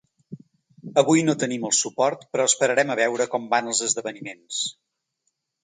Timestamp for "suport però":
1.81-2.47